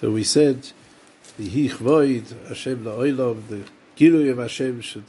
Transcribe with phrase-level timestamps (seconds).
[0.00, 0.72] So we said
[1.36, 3.64] the Hich Void, Hashem La'olam, the
[3.98, 5.04] Gilui of Hashem should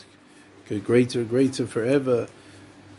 [0.67, 2.27] get greater and greater forever.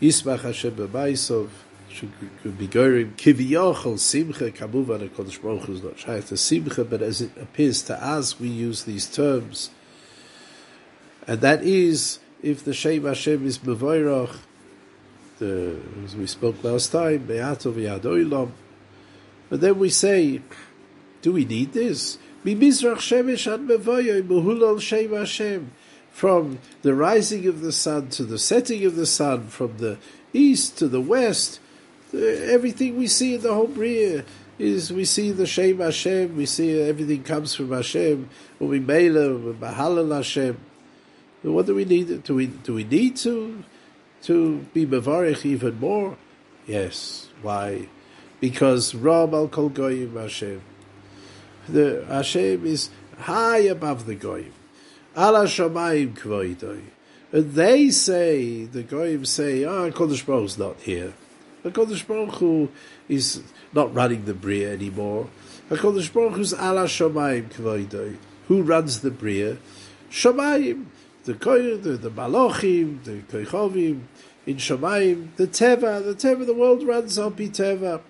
[0.00, 1.50] Yismach Hashem B'Maisov
[1.90, 3.12] should be Gorim.
[3.16, 7.36] Kiviyachol Simcha, Kamuvan, the Kodesh Baruch Hu is not shy to Simcha, but as it
[7.36, 9.68] appears to us, we use these terms.
[11.26, 14.38] And that is, if the Shem Hashem is Mevoirach,
[15.42, 18.52] as we spoke last time, Be'atov Yad Oilam.
[19.50, 20.40] But then we say,
[21.22, 22.18] do we need this?
[26.12, 29.98] From the rising of the sun to the setting of the sun, from the
[30.32, 31.60] east to the west,
[32.12, 32.18] eh,
[32.50, 34.24] everything we see in the whole Bria
[34.58, 38.28] is we see the Shem Hashem, we see everything comes from Hashem,
[38.60, 38.80] we.
[41.42, 42.22] What do we need?
[42.22, 43.64] Do we do we need to
[44.22, 46.16] to be mevarich even more?
[46.66, 47.28] Yes.
[47.42, 47.88] Why?
[48.40, 50.62] Because Ram al Kol Goyim Hashem.
[51.68, 54.52] The Hashem is high above the Goyim.
[55.16, 56.82] Ala Shamayim Kvoidoi.
[57.32, 61.14] And they say, the Goyim say, ah, oh, Kodesh Baruch is not here.
[61.62, 62.68] The Kodesh Baruch Hu
[63.08, 65.28] is not running the Bria anymore.
[65.68, 68.16] The Kodesh Baruch Hu is Ala Shamayim Kvoidoi.
[68.48, 69.58] Who runs the Bria?
[70.10, 70.86] Shamayim.
[71.24, 74.02] The Koyim, the, the Malachim, the Koichovim,
[74.44, 78.00] in Shamayim, the Teva, the Teva, the world runs on Teva.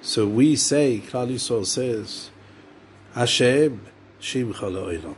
[0.00, 2.30] So we say, Klal Yisrael says,
[3.14, 3.86] Hashem,
[4.20, 5.16] Shimcha Lo'ilam.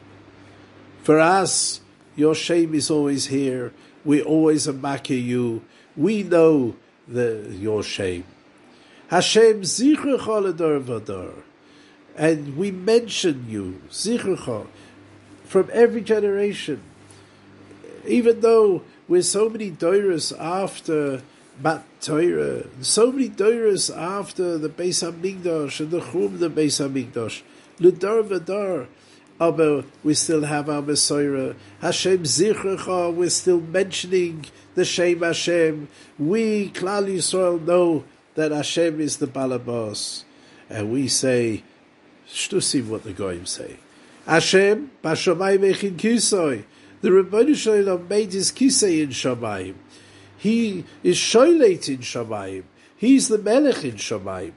[1.03, 1.81] For us,
[2.17, 3.73] your shame is always here.
[4.05, 5.63] We always amaka you.
[5.97, 8.25] We know the your shame.
[9.09, 11.43] Hashem zichrecha ledor vador.
[12.17, 14.67] And we mention you, zichrecha,
[15.45, 16.83] from every generation
[18.07, 21.23] even though we're so many doiras after
[21.63, 27.43] Bat Torah, so many doiras after the Beis Hamikdash and the Chum the Beis Hamikdash,
[27.79, 28.87] Ludar Vadar,
[29.39, 31.55] aber we still have our Messiah.
[31.81, 35.89] Hashem Zichrecha, we're still mentioning the Shem Hashem.
[36.19, 38.05] We, Klal Yisrael, know
[38.37, 40.25] that Hashem is the Balabas.
[40.69, 41.63] And we say,
[42.29, 43.77] Shtusim what the Goyim say.
[44.27, 46.65] Hashem, Bashamay Mechin Kisoi.
[47.01, 49.75] The Rebbeinu Shalom made his kisei in Shamayim.
[50.41, 52.63] He is shoylate in Shamayim.
[52.97, 54.53] He's the Melech in Shamayim.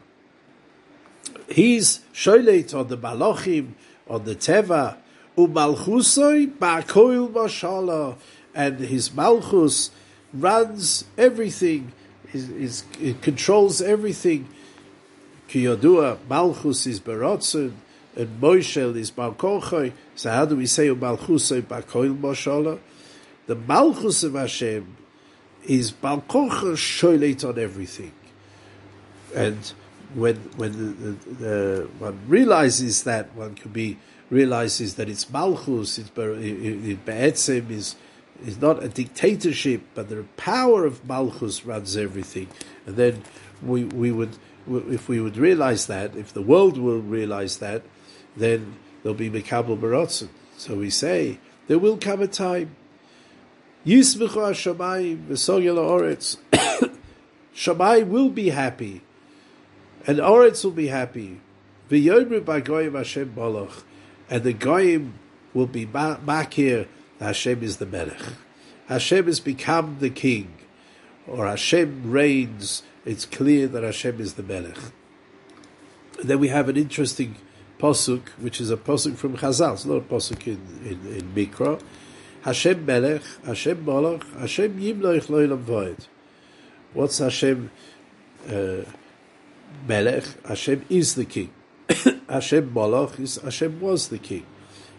[1.50, 3.74] He's shoylate on the Malachim,
[4.10, 4.96] on the Teva,
[5.38, 8.16] umalchusoi ba'koil mashallah,
[8.56, 9.92] and his Malchus
[10.34, 11.92] runs everything,
[12.32, 14.48] is, is, it controls everything.
[15.50, 17.74] Kiyodua, Malchus is Berotzen,
[18.16, 19.92] and Moshel is Balkochoi.
[20.16, 22.80] So how do we say Malchusoi Bakoil Moshala?
[23.48, 24.96] The Malchus of Hashem
[25.66, 28.14] is Balkocha Shoilet on everything.
[29.36, 29.74] And
[30.14, 33.98] when when the, the, the, one realizes that, one can be
[34.30, 37.96] realizes that it's Malchus, it's Be'etzem is
[38.46, 42.48] is not a dictatorship, but the power of Malchus runs everything.
[42.86, 43.24] And then
[43.62, 44.38] we we would
[44.68, 47.84] if we would realize that, if the world will realize that,
[48.38, 50.30] then there'll be Mekabel Barotzen.
[50.58, 52.76] So we say, there will come a time.
[53.86, 56.38] Yisvichu Hashamayim v'sogel Oretz.
[57.54, 59.02] Shammai will be happy,
[60.08, 61.42] and Oretz will be happy.
[61.90, 63.84] V'yomru b'goyim Hashem Boloch,
[64.30, 65.20] and the goyim
[65.54, 66.88] will be back here.
[67.20, 68.22] Hashem is the Melech.
[68.88, 70.56] Hashem has become the king,
[71.28, 72.84] or Hashem reigns.
[73.06, 74.78] It's clear that Hashem is the Melech.
[76.20, 77.36] And then we have an interesting
[77.80, 79.74] posuk, which is a posuk from Chazal.
[79.74, 81.82] It's not a posuk in, in, in Mikra.
[82.44, 85.96] Hashem Melech, Hashem Molech, Hashem Yimloich Loilam Void.
[86.94, 87.72] What's Hashem
[88.50, 88.84] uh,
[89.88, 90.26] Melech?
[90.46, 91.52] Hashem is the king.
[92.30, 94.46] Hashem Molech is Hashem was the king.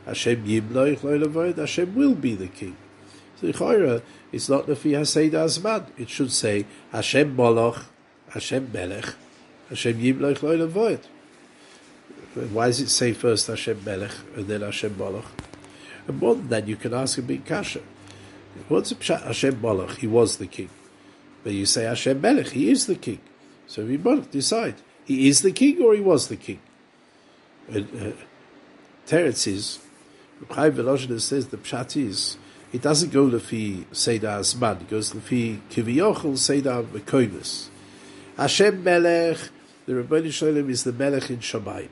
[0.07, 1.59] Hashem Yimloich Loilam Void.
[1.59, 2.77] Hashem will be the king.
[3.39, 4.01] So Chayra,
[4.33, 5.87] it's not the Hasei Azman.
[5.99, 7.83] It should say Hashem Molech,
[8.31, 9.15] Hashem Melech,
[9.69, 11.01] Hashem Yimloich Loilam Void.
[12.53, 15.27] Why does it say first Hashem Melech and then Hashem Malach?
[16.07, 17.81] And more than that, you can ask a big kasha.
[18.69, 19.97] What's Hashem Malach?
[19.97, 20.71] He was the king.
[21.43, 23.21] But you say Hashem Melech, he is the king.
[23.67, 24.77] So we must decide.
[25.05, 26.61] He is the king or he was the king?
[27.69, 28.13] And, uh,
[29.07, 29.79] Teretz is,
[30.51, 32.39] Chaim Volozhin says the pshat is,
[32.73, 37.69] it doesn't go lefi Seder Asman, it goes lefi Kiviyochel Seder Mekoimus.
[38.37, 39.39] Hashem Melech,
[39.87, 41.91] the Rebbeinu Shalom is the Melech in Shamayim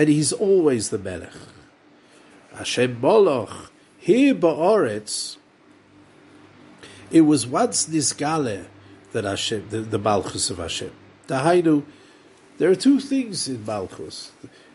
[0.00, 1.32] and he's always the Melech.
[2.54, 5.36] Hashem Moloch, here Ba'aretz,
[7.10, 8.66] it was once Nisgale
[9.12, 10.92] that Hashem, the, the Malchus of Hashem.
[11.26, 11.84] Dahainu,
[12.58, 14.32] There are two things in Malchus.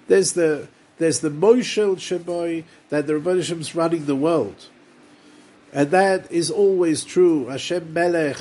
[0.08, 0.68] There's the
[0.98, 4.68] there's the Moshel Sheboy that the Rebbeinu is running the world.
[5.74, 7.48] And that is always true.
[7.48, 8.38] Hashem Melech,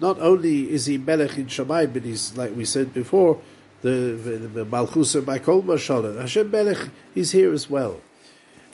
[0.00, 3.40] not only is he Melech in Shammai, but he's, like we said before,
[3.82, 6.18] the, Malchus and Michael Mashalan.
[6.18, 8.00] Hashem Melech is here as well.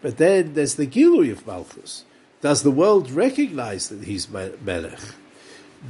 [0.06, 2.04] But then there's the Gilui of Malchus.
[2.40, 5.00] Does the world recognize that he's Melech?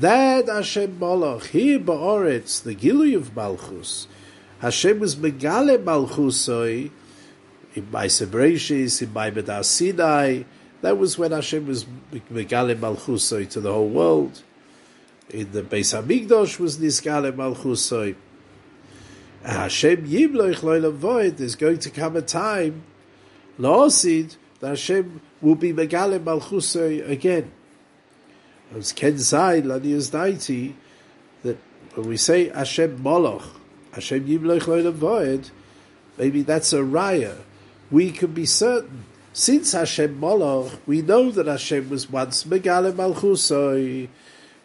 [0.00, 4.08] That Hashem Malach, here Ba'aretz, the Gilui of Malchus,
[4.60, 6.90] Hashem was Megale Malchusoi,
[7.74, 10.44] in Maisa Bereshis, in Maimed Sinai.
[10.80, 14.40] That was when Hashem was Megale Malchusoi to the whole world.
[15.28, 18.16] In the Beis Hamikdash was Nisgale Malchusoi.
[19.44, 22.82] Hashem Yimloich Loilam Void, there's going to come a time,
[23.58, 27.50] La'osid, that Hashem will be Megale Malchusoi again.
[28.74, 30.74] As Ken Zayin, Lanias Daiti,
[31.42, 31.56] that
[31.94, 33.44] when we say Hashem Moloch,
[33.92, 35.50] Hashem Yimloich Loilam Void,
[36.18, 37.36] maybe that's a raya
[37.90, 39.04] we can be certain.
[39.32, 44.08] Since Hashem Moloch, we know that Hashem was once Megale Malchusoi,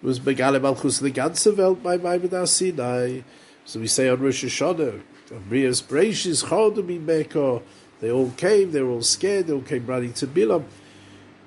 [0.01, 3.21] was Megale Malchus the ganze Welt by Maimon Sinai.
[3.65, 7.61] So we say on Rosh Hashanah, Amrias Breishis Chodem Meko,
[8.01, 10.65] they all came, they were all scared, they all came running to Bilam.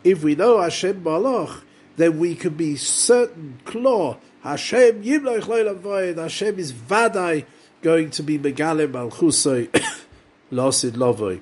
[0.03, 1.63] If we know Hashem Malach,
[1.97, 7.45] then we can be certain, Claw, Hashem Yimloich Loilam Hashem is Vadai
[7.83, 9.69] going to be Megale Malchusoi,
[10.51, 11.41] Losid Lovoi.